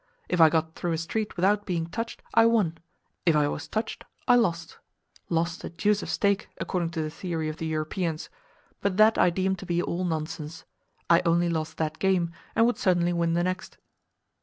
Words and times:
If 0.27 0.41
I 0.41 0.49
got 0.49 0.73
through 0.73 0.93
a 0.93 0.97
street 0.97 1.35
without 1.35 1.67
being 1.67 1.85
touched, 1.85 2.23
I 2.33 2.47
won; 2.47 2.79
if 3.23 3.35
I 3.35 3.47
was 3.47 3.67
touched, 3.67 4.03
I 4.27 4.33
lost—lost 4.33 5.63
a 5.63 5.69
deuce 5.69 6.01
of 6.01 6.09
stake, 6.09 6.49
according 6.57 6.89
to 6.97 7.03
the 7.03 7.11
theory 7.11 7.49
of 7.49 7.57
the 7.57 7.67
Europeans; 7.67 8.31
but 8.81 8.97
that 8.97 9.19
I 9.19 9.29
deemed 9.29 9.59
to 9.59 9.67
be 9.67 9.79
all 9.79 10.03
nonsense—I 10.03 11.21
only 11.23 11.49
lost 11.49 11.77
that 11.77 11.99
game, 11.99 12.31
and 12.55 12.65
would 12.65 12.79
certainly 12.79 13.13
win 13.13 13.33
the 13.33 13.43
next. 13.43 13.77